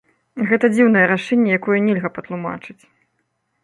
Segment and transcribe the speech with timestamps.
[0.51, 2.81] Гэта дзіўнае рашэнне, якое нельга патлумачыць.